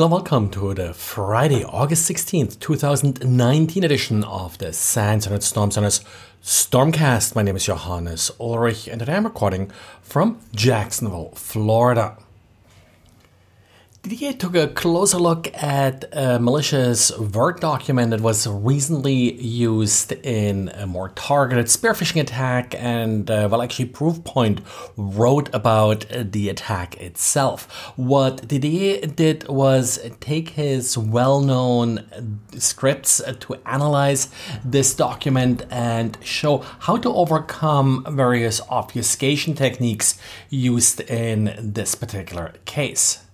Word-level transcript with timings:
Hello, 0.00 0.12
welcome 0.12 0.48
to 0.48 0.72
the 0.72 0.94
Friday, 0.94 1.62
August 1.62 2.10
16th, 2.10 2.58
2019 2.58 3.84
edition 3.84 4.24
of 4.24 4.56
the 4.56 4.72
SANS 4.72 5.26
and 5.26 5.42
Storm 5.42 5.70
Center's 5.70 6.00
Stormcast. 6.42 7.34
My 7.36 7.42
name 7.42 7.56
is 7.56 7.66
Johannes 7.66 8.30
Ulrich 8.40 8.88
and 8.88 9.00
today 9.00 9.16
I'm 9.16 9.24
recording 9.24 9.70
from 10.00 10.40
Jacksonville, 10.54 11.32
Florida. 11.34 12.16
Didier 14.02 14.32
took 14.32 14.56
a 14.56 14.66
closer 14.66 15.18
look 15.18 15.52
at 15.62 16.06
a 16.12 16.38
malicious 16.38 17.14
Word 17.18 17.60
document 17.60 18.12
that 18.12 18.22
was 18.22 18.46
recently 18.46 19.34
used 19.34 20.12
in 20.12 20.70
a 20.70 20.86
more 20.86 21.10
targeted 21.10 21.68
spear 21.68 21.92
phishing 21.92 22.18
attack, 22.18 22.74
and 22.78 23.30
uh, 23.30 23.46
well, 23.50 23.60
actually, 23.60 23.90
Proofpoint 23.90 24.60
wrote 24.96 25.54
about 25.54 26.06
the 26.18 26.48
attack 26.48 26.96
itself. 26.96 27.92
What 27.96 28.48
Didier 28.48 29.06
did 29.06 29.46
was 29.48 29.98
take 30.20 30.50
his 30.50 30.96
well 30.96 31.42
known 31.42 32.06
scripts 32.56 33.20
to 33.40 33.54
analyze 33.66 34.30
this 34.64 34.94
document 34.94 35.66
and 35.70 36.16
show 36.24 36.64
how 36.78 36.96
to 36.96 37.12
overcome 37.12 38.06
various 38.08 38.62
obfuscation 38.70 39.52
techniques 39.52 40.18
used 40.48 41.02
in 41.02 41.54
this 41.60 41.94
particular 41.94 42.54
case. 42.64 43.26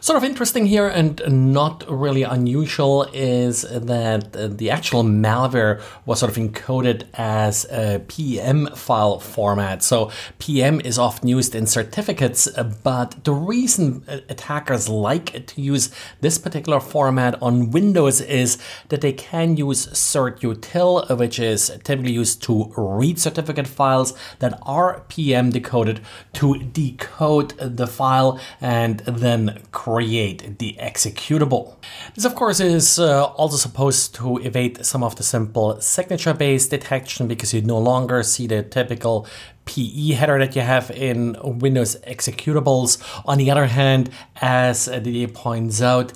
Sort 0.00 0.16
of 0.16 0.24
interesting 0.24 0.66
here 0.66 0.88
and 0.88 1.20
not 1.52 1.84
really 1.88 2.22
unusual 2.22 3.04
is 3.12 3.62
that 3.62 4.32
the 4.58 4.70
actual 4.70 5.04
malware 5.04 5.80
was 6.06 6.20
sort 6.20 6.30
of 6.30 6.38
encoded 6.38 7.04
as 7.14 7.66
a 7.70 8.00
PEM 8.08 8.68
file 8.74 9.20
format. 9.20 9.82
So 9.82 10.10
PEM 10.38 10.80
is 10.80 10.98
often 10.98 11.28
used 11.28 11.54
in 11.54 11.66
certificates, 11.66 12.48
but 12.82 13.24
the 13.24 13.32
reason 13.32 14.04
attackers 14.28 14.88
like 14.88 15.46
to 15.46 15.60
use 15.60 15.90
this 16.20 16.38
particular 16.38 16.80
format 16.80 17.40
on 17.42 17.70
Windows 17.70 18.20
is 18.20 18.58
that 18.88 19.00
they 19.02 19.12
can 19.12 19.56
use 19.56 19.86
certutil, 19.88 21.16
which 21.16 21.38
is 21.38 21.70
typically 21.84 22.12
used 22.12 22.42
to 22.42 22.72
read 22.76 23.18
certificate 23.18 23.68
files 23.68 24.14
that 24.40 24.58
are 24.62 25.04
PEM 25.08 25.50
decoded 25.50 26.00
to 26.32 26.58
decode 26.58 27.50
the 27.58 27.86
file 27.86 28.40
and 28.60 29.00
then 29.00 29.60
create 29.82 30.60
the 30.60 30.76
executable. 30.78 31.74
This 32.14 32.24
of 32.24 32.36
course 32.36 32.60
is 32.60 33.00
uh, 33.00 33.24
also 33.24 33.56
supposed 33.56 34.14
to 34.14 34.36
evade 34.38 34.86
some 34.86 35.02
of 35.02 35.16
the 35.16 35.24
simple 35.24 35.80
signature 35.80 36.34
based 36.34 36.70
detection 36.70 37.26
because 37.26 37.52
you 37.52 37.62
no 37.62 37.78
longer 37.78 38.22
see 38.22 38.46
the 38.46 38.62
typical 38.62 39.26
PE 39.64 40.12
header 40.12 40.38
that 40.38 40.54
you 40.54 40.62
have 40.62 40.92
in 40.92 41.36
Windows 41.42 41.96
executables. 42.06 42.90
On 43.26 43.38
the 43.38 43.50
other 43.50 43.66
hand, 43.66 44.10
as 44.40 44.86
Didier 44.86 45.28
points 45.28 45.82
out, 45.82 46.12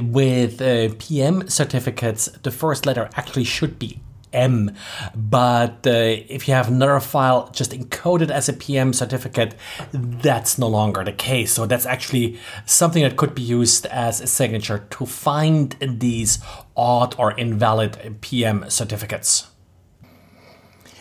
with 0.00 0.60
uh, 0.60 0.94
PEM 0.94 1.48
certificates, 1.48 2.26
the 2.42 2.50
first 2.50 2.84
letter 2.84 3.08
actually 3.14 3.44
should 3.44 3.78
be 3.78 4.00
M. 4.34 4.74
But 5.14 5.86
uh, 5.86 5.90
if 6.28 6.48
you 6.48 6.54
have 6.54 6.68
another 6.68 7.00
file 7.00 7.48
just 7.52 7.70
encoded 7.72 8.30
as 8.30 8.48
a 8.48 8.52
PEM 8.52 8.92
certificate, 8.92 9.54
that's 9.92 10.58
no 10.58 10.68
longer 10.68 11.04
the 11.04 11.12
case. 11.12 11.52
So 11.52 11.66
that's 11.66 11.86
actually 11.86 12.38
something 12.66 13.02
that 13.02 13.16
could 13.16 13.34
be 13.34 13.42
used 13.42 13.86
as 13.86 14.20
a 14.20 14.26
signature 14.26 14.86
to 14.90 15.06
find 15.06 15.76
these 15.80 16.38
odd 16.76 17.14
or 17.18 17.32
invalid 17.32 18.20
PEM 18.20 18.68
certificates. 18.68 19.48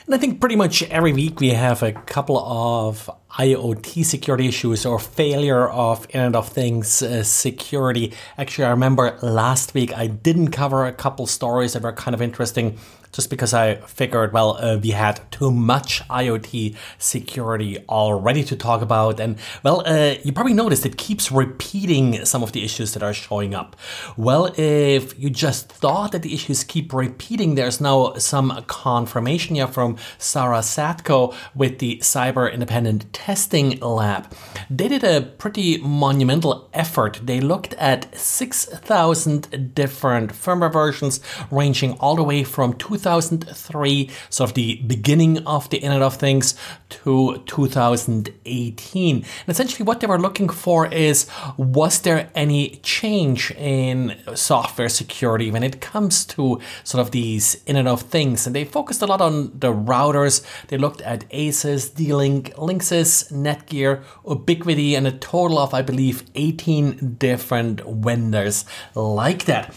And 0.06 0.14
I 0.14 0.18
think 0.18 0.42
pretty 0.42 0.58
much 0.58 0.84
every 0.84 1.14
week 1.14 1.40
we 1.40 1.52
have 1.52 1.82
a 1.82 1.94
couple 1.94 2.38
of 2.38 3.10
IoT 3.40 4.04
security 4.04 4.50
issues 4.50 4.86
or 4.86 5.00
failure 5.00 5.70
of 5.70 6.06
Internet 6.10 6.36
of 6.36 6.50
Things 6.50 7.02
uh, 7.02 7.24
security. 7.24 8.12
Actually, 8.38 8.66
I 8.66 8.72
remember 8.72 9.18
last 9.22 9.74
week 9.74 9.98
I 9.98 10.08
didn't 10.08 10.50
cover 10.50 10.86
a 10.86 10.92
couple 10.92 11.26
stories 11.26 11.72
that 11.72 11.84
were 11.84 11.94
kind 11.94 12.14
of 12.14 12.22
interesting 12.22 12.78
just 13.14 13.30
because 13.30 13.54
I 13.54 13.76
figured, 13.76 14.34
well, 14.34 14.58
uh, 14.60 14.78
we 14.78 14.90
had 14.90 15.22
too 15.32 15.52
much 15.52 16.06
IoT 16.10 16.76
security 16.98 17.78
already 17.88 18.44
to 18.44 18.56
talk 18.56 18.82
about. 18.82 19.20
And, 19.20 19.38
well, 19.62 19.84
uh, 19.86 20.16
you 20.24 20.34
probably 20.34 20.56
noticed 20.56 20.86
it 20.86 20.98
keeps 20.98 21.32
repeating 21.32 22.26
some 22.26 22.42
of 22.42 22.52
the 22.52 22.64
issues 22.64 22.94
that 22.94 23.04
are 23.04 23.14
showing 23.14 23.54
up. 23.54 23.76
Well, 24.18 24.52
if 24.58 25.18
you 25.20 25.30
just 25.30 25.70
thought 25.70 26.12
that 26.14 26.24
the 26.24 26.34
issues 26.34 26.64
keep 26.64 26.92
repeating, 26.92 27.54
there's 27.54 27.80
now 27.80 28.16
some 28.16 28.64
confirmation 28.68 29.56
here 29.56 29.68
from 29.68 29.98
Sarah 30.18 30.60
Zatko 30.60 31.36
with 31.54 31.78
the 31.78 32.00
Cyber 32.00 32.52
Independent 32.52 33.14
Testing 33.14 33.80
Lab. 33.80 34.34
They 34.72 34.88
did 34.88 35.04
a 35.04 35.22
pretty 35.22 35.78
monumental 35.78 36.68
effort. 36.74 37.20
They 37.24 37.40
looked 37.40 37.76
at 37.76 38.18
6,000 38.18 39.76
different 39.76 40.34
firmware 40.34 40.74
versions 40.74 41.20
ranging 41.52 41.94
all 42.00 42.16
the 42.16 42.24
way 42.24 42.44
from 42.44 42.74
2000 42.74 43.03
2003, 43.04 44.10
sort 44.30 44.50
of 44.50 44.54
the 44.56 44.82
beginning 44.88 45.46
of 45.46 45.70
the 45.70 45.78
Internet 45.78 46.02
of 46.02 46.16
Things, 46.16 46.56
to 46.90 47.42
2018. 47.46 49.16
And 49.16 49.26
essentially, 49.48 49.86
what 49.86 50.00
they 50.00 50.08
were 50.08 50.20
looking 50.20 50.50
for 50.50 50.88
is 50.88 51.28
was 51.58 52.02
there 52.02 52.30
any 52.36 52.78
change 52.84 53.52
in 53.52 54.16
software 54.36 54.90
security 54.90 55.52
when 55.52 55.64
it 55.64 55.82
comes 55.82 56.26
to 56.26 56.60
sort 56.84 57.02
of 57.02 57.12
these 57.12 57.62
Internet 57.66 57.92
of 57.92 58.02
Things? 58.04 58.46
And 58.46 58.56
they 58.56 58.64
focused 58.64 59.02
a 59.02 59.06
lot 59.06 59.22
on 59.22 59.58
the 59.58 59.74
routers. 59.74 60.44
They 60.68 60.78
looked 60.78 61.02
at 61.02 61.30
ASUS, 61.30 61.94
D-Link, 61.94 62.54
Linksys, 62.56 63.32
Netgear, 63.32 64.04
Ubiquiti, 64.26 64.96
and 64.96 65.08
a 65.08 65.12
total 65.12 65.60
of, 65.60 65.74
I 65.74 65.82
believe, 65.82 66.24
18 66.36 67.16
different 67.16 67.82
vendors 67.82 68.66
like 68.96 69.46
that. 69.46 69.74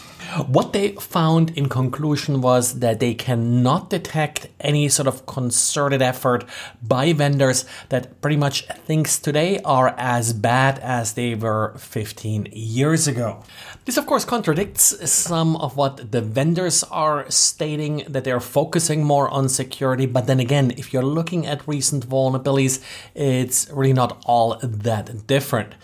What 0.47 0.73
they 0.73 0.91
found 0.91 1.57
in 1.57 1.69
conclusion 1.69 2.41
was 2.41 2.79
that 2.79 2.99
they 2.99 3.13
cannot 3.17 3.89
detect 3.89 4.47
any 4.59 4.89
sort 4.89 5.07
of 5.07 5.25
concerted 5.25 6.01
effort 6.01 6.45
by 6.81 7.13
vendors 7.13 7.65
that 7.89 8.21
pretty 8.21 8.37
much 8.37 8.65
things 8.85 9.19
today 9.19 9.59
are 9.65 9.95
as 9.97 10.33
bad 10.33 10.79
as 10.79 11.13
they 11.13 11.35
were 11.35 11.73
15 11.77 12.49
years 12.51 13.07
ago. 13.07 13.43
This, 13.85 13.97
of 13.97 14.05
course, 14.05 14.25
contradicts 14.25 15.09
some 15.09 15.55
of 15.57 15.77
what 15.77 16.11
the 16.11 16.21
vendors 16.21 16.83
are 16.83 17.29
stating 17.29 18.03
that 18.07 18.23
they're 18.23 18.39
focusing 18.39 19.03
more 19.03 19.29
on 19.29 19.49
security. 19.49 20.05
But 20.05 20.27
then 20.27 20.39
again, 20.39 20.71
if 20.77 20.93
you're 20.93 21.03
looking 21.03 21.45
at 21.45 21.67
recent 21.67 22.07
vulnerabilities, 22.07 22.81
it's 23.15 23.69
really 23.71 23.93
not 23.93 24.21
all 24.25 24.57
that 24.61 25.27
different. 25.27 25.75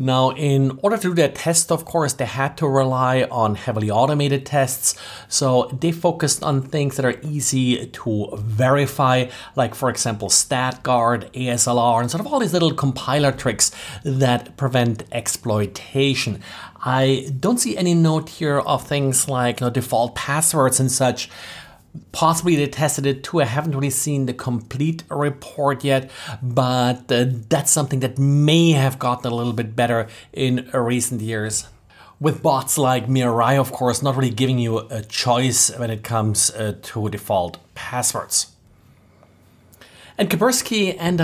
Now, 0.00 0.30
in 0.30 0.78
order 0.80 0.96
to 0.96 1.08
do 1.08 1.14
their 1.14 1.28
test, 1.28 1.72
of 1.72 1.84
course, 1.84 2.12
they 2.12 2.24
had 2.24 2.56
to 2.58 2.68
rely 2.68 3.24
on 3.32 3.56
heavily 3.56 3.90
automated 3.90 4.46
tests. 4.46 4.94
So 5.26 5.76
they 5.80 5.90
focused 5.90 6.44
on 6.44 6.62
things 6.62 6.94
that 6.96 7.04
are 7.04 7.18
easy 7.22 7.86
to 7.86 8.28
verify, 8.36 9.26
like, 9.56 9.74
for 9.74 9.90
example, 9.90 10.28
StackGuard, 10.28 11.32
ASLR, 11.32 12.00
and 12.00 12.08
sort 12.08 12.20
of 12.20 12.32
all 12.32 12.38
these 12.38 12.52
little 12.52 12.72
compiler 12.72 13.32
tricks 13.32 13.72
that 14.04 14.56
prevent 14.56 15.02
exploitation. 15.10 16.42
I 16.80 17.30
don't 17.40 17.58
see 17.58 17.76
any 17.76 17.94
note 17.94 18.28
here 18.28 18.60
of 18.60 18.86
things 18.86 19.28
like 19.28 19.58
you 19.60 19.66
know, 19.66 19.70
default 19.70 20.14
passwords 20.14 20.78
and 20.78 20.92
such. 20.92 21.28
Possibly 22.12 22.56
they 22.56 22.66
tested 22.66 23.06
it 23.06 23.24
too. 23.24 23.40
I 23.40 23.44
haven't 23.44 23.74
really 23.74 23.90
seen 23.90 24.26
the 24.26 24.34
complete 24.34 25.04
report 25.08 25.84
yet, 25.84 26.10
but 26.42 27.10
uh, 27.10 27.26
that's 27.48 27.70
something 27.70 28.00
that 28.00 28.18
may 28.18 28.72
have 28.72 28.98
gotten 28.98 29.32
a 29.32 29.34
little 29.34 29.52
bit 29.52 29.74
better 29.74 30.08
in 30.32 30.68
recent 30.72 31.20
years 31.20 31.66
with 32.20 32.42
bots 32.42 32.76
like 32.78 33.06
Mirai, 33.06 33.58
of 33.58 33.72
course, 33.72 34.02
not 34.02 34.16
really 34.16 34.30
giving 34.30 34.58
you 34.58 34.78
a 34.90 35.02
choice 35.02 35.70
when 35.78 35.90
it 35.90 36.02
comes 36.02 36.50
uh, 36.50 36.74
to 36.82 37.08
default 37.08 37.58
passwords. 37.74 38.52
And 40.20 40.28
Kaspersky 40.28 40.96
and 40.98 41.18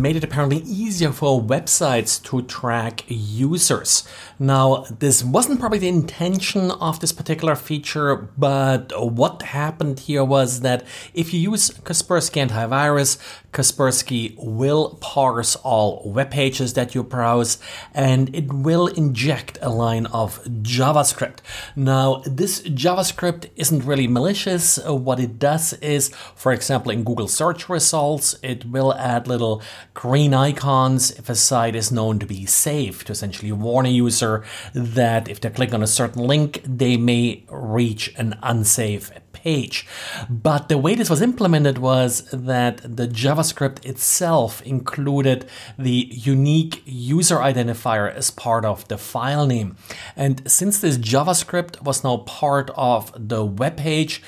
made 0.00 0.14
it 0.14 0.22
apparently 0.22 0.58
easier 0.58 1.10
for 1.10 1.42
websites 1.42 2.22
to 2.26 2.42
track 2.42 3.02
users. 3.08 4.06
Now, 4.38 4.84
this 4.96 5.24
wasn't 5.24 5.58
probably 5.58 5.80
the 5.80 5.88
intention 5.88 6.70
of 6.70 7.00
this 7.00 7.12
particular 7.12 7.56
feature, 7.56 8.14
but 8.38 8.92
what 8.96 9.42
happened 9.42 9.98
here 10.00 10.24
was 10.24 10.60
that 10.60 10.84
if 11.14 11.34
you 11.34 11.40
use 11.40 11.70
Kaspersky 11.70 12.46
Antivirus, 12.46 13.18
Kaspersky 13.52 14.36
will 14.38 14.98
parse 15.00 15.56
all 15.56 16.02
web 16.06 16.30
pages 16.30 16.74
that 16.74 16.94
you 16.94 17.02
browse 17.02 17.58
and 17.92 18.34
it 18.34 18.52
will 18.52 18.86
inject 18.86 19.58
a 19.60 19.68
line 19.68 20.06
of 20.06 20.42
JavaScript. 20.44 21.38
Now, 21.74 22.22
this 22.24 22.62
JavaScript 22.62 23.50
isn't 23.56 23.84
really 23.84 24.06
malicious. 24.06 24.78
What 24.86 25.18
it 25.18 25.40
does 25.40 25.72
is, 25.74 26.10
for 26.36 26.52
example, 26.52 26.92
in 26.92 27.02
Google 27.04 27.28
search 27.28 27.68
results, 27.68 28.11
it 28.42 28.64
will 28.64 28.94
add 28.94 29.26
little 29.26 29.62
green 29.94 30.34
icons 30.34 31.10
if 31.12 31.28
a 31.28 31.34
site 31.34 31.74
is 31.74 31.90
known 31.90 32.18
to 32.18 32.26
be 32.26 32.46
safe 32.46 33.04
to 33.04 33.12
essentially 33.12 33.52
warn 33.52 33.86
a 33.86 33.88
user 33.88 34.44
that 34.74 35.28
if 35.28 35.40
they 35.40 35.50
click 35.50 35.72
on 35.72 35.82
a 35.82 35.86
certain 35.86 36.22
link, 36.22 36.62
they 36.64 36.96
may 36.96 37.44
reach 37.48 38.12
an 38.16 38.38
unsafe 38.42 39.10
page. 39.32 39.86
But 40.28 40.68
the 40.68 40.78
way 40.78 40.94
this 40.94 41.10
was 41.10 41.20
implemented 41.20 41.78
was 41.78 42.22
that 42.32 42.78
the 42.84 43.08
JavaScript 43.08 43.84
itself 43.84 44.62
included 44.62 45.46
the 45.78 46.08
unique 46.10 46.82
user 46.84 47.36
identifier 47.36 48.12
as 48.14 48.30
part 48.30 48.64
of 48.64 48.86
the 48.88 48.98
file 48.98 49.46
name. 49.46 49.76
And 50.16 50.50
since 50.50 50.78
this 50.78 50.98
JavaScript 50.98 51.82
was 51.82 52.04
now 52.04 52.18
part 52.18 52.70
of 52.76 53.12
the 53.16 53.44
web 53.44 53.76
page, 53.76 54.22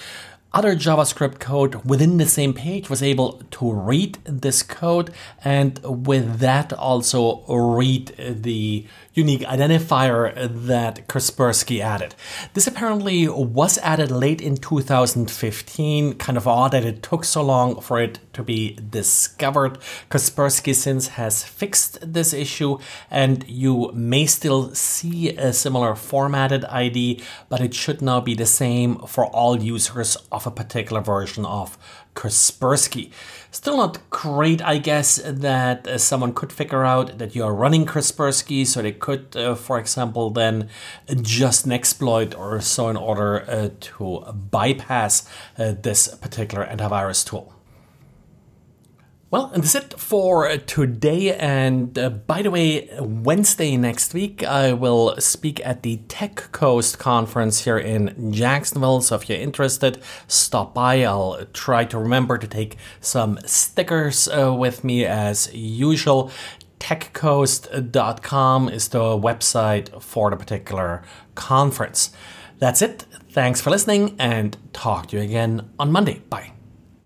other 0.55 0.77
JavaScript 0.77 1.41
code 1.41 1.85
within 1.85 2.17
the 2.17 2.27
same 2.27 2.55
page 2.55 2.89
was 2.89 3.03
able 3.03 3.43
to 3.51 3.73
read 3.73 4.19
this 4.25 4.63
code 4.63 5.13
and 5.45 5.81
with 5.85 6.39
that 6.39 6.73
also 6.73 7.45
read 7.49 8.15
the 8.17 8.87
unique 9.15 9.43
identifier 9.43 10.33
that 10.67 11.07
Kaspersky 11.09 11.81
added. 11.81 12.15
This 12.55 12.67
apparently 12.67 13.29
was 13.29 13.79
added 13.79 14.11
late 14.11 14.41
in 14.41 14.57
2015, 14.57 16.15
kind 16.15 16.39
of 16.39 16.49
odd 16.49 16.73
that 16.73 16.85
it 16.85 17.03
took 17.03 17.25
so 17.25 17.43
long 17.43 17.81
for 17.81 18.01
it 18.01 18.19
to 18.33 18.43
be 18.43 18.75
discovered. 18.91 19.79
Kaspersky 20.11 20.75
since 20.75 21.09
has 21.09 21.45
fixed 21.45 21.99
this 22.01 22.33
issue 22.33 22.79
and 23.11 23.45
you 23.49 23.91
may 23.93 24.27
still 24.27 24.75
see 24.75 25.31
a 25.37 25.53
similar 25.53 25.95
formatted 25.95 26.65
ID, 26.67 27.23
but 27.49 27.61
it 27.61 27.75
should 27.75 28.03
now 28.03 28.21
be 28.21 28.35
the 28.35 28.47
same 28.47 28.99
for 29.07 29.27
all 29.27 29.63
users 29.63 30.17
of 30.33 30.44
a 30.47 30.51
particular 30.51 31.01
version 31.01 31.45
of 31.45 31.79
Kaspersky. 32.15 33.11
Still 33.51 33.77
not 33.77 33.99
great, 34.11 34.63
I 34.63 34.79
guess, 34.79 35.21
that 35.25 35.87
uh, 35.87 35.99
someone 35.99 36.33
could 36.33 36.53
figure 36.53 36.85
out 36.85 37.19
that 37.19 37.35
you 37.35 37.45
are 37.45 37.55
running 37.55 37.87
Kaspersky, 37.87 38.67
so 38.67 38.83
they 38.83 38.93
could, 38.93 39.37
uh, 39.37 39.55
for 39.55 39.79
example, 39.79 40.31
then 40.31 40.69
adjust 41.09 41.67
an 41.67 41.73
exploit 41.73 42.35
or 42.35 42.61
so 42.61 42.89
in 42.89 42.97
order 42.97 43.45
uh, 43.49 43.71
to 43.81 44.21
bypass 44.51 45.29
uh, 45.59 45.75
this 45.83 46.09
particular 46.17 46.67
antivirus 46.67 47.25
tool. 47.25 47.53
Well, 49.35 49.51
and 49.53 49.65
that's 49.65 49.75
it 49.75 49.99
for 49.99 50.57
today. 50.59 51.35
And 51.35 51.99
uh, 51.99 52.09
by 52.11 52.43
the 52.43 52.53
way, 52.53 52.89
Wednesday 53.01 53.77
next 53.77 54.15
week, 54.15 54.45
I 54.45 54.73
will 54.73 55.21
speak 55.21 55.61
at 55.67 55.83
the 55.83 55.97
Tech 56.07 56.53
Coast 56.53 57.01
conference 57.01 57.65
here 57.65 57.77
in 57.77 58.33
Jacksonville. 58.33 59.01
So 59.01 59.17
if 59.17 59.29
you're 59.29 59.37
interested, 59.37 60.01
stop 60.29 60.73
by. 60.73 61.03
I'll 61.03 61.47
try 61.53 61.85
to 61.85 61.99
remember 61.99 62.39
to 62.39 62.47
take 62.47 62.77
some 63.01 63.41
stickers 63.45 64.29
uh, 64.29 64.55
with 64.55 64.85
me 64.85 65.05
as 65.05 65.53
usual. 65.53 66.31
TechCoast.com 66.79 68.69
is 68.69 68.87
the 68.87 69.01
website 69.01 70.01
for 70.01 70.31
the 70.31 70.37
particular 70.37 71.03
conference. 71.35 72.13
That's 72.61 72.83
it. 72.83 73.05
Thanks 73.31 73.61
for 73.61 73.71
listening 73.71 74.15
and 74.17 74.57
talk 74.73 75.09
to 75.09 75.17
you 75.17 75.25
again 75.25 75.71
on 75.77 75.91
Monday. 75.91 76.21
Bye. 76.31 76.54